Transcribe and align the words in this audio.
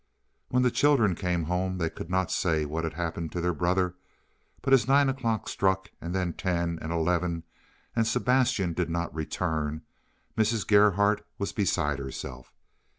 When 0.49 0.63
the 0.63 0.71
children 0.71 1.13
came 1.13 1.43
home 1.43 1.77
they 1.77 1.91
could 1.91 2.09
not 2.09 2.31
say 2.31 2.65
what 2.65 2.83
had 2.85 2.95
happened 2.95 3.31
to 3.33 3.39
their 3.39 3.53
brother, 3.53 3.93
but 4.63 4.73
as 4.73 4.87
nine 4.87 5.09
o'clock 5.09 5.47
struck, 5.47 5.91
and 6.01 6.11
then 6.15 6.33
ten 6.33 6.79
and 6.81 6.91
eleven, 6.91 7.43
and 7.95 8.07
Sebastian 8.07 8.73
did 8.73 8.89
not 8.89 9.13
return, 9.13 9.83
Mrs. 10.35 10.65
Gerhardt 10.65 11.23
was 11.37 11.53
beside 11.53 11.99
herself. 11.99 12.51